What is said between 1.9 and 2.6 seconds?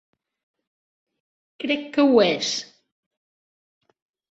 que ho és.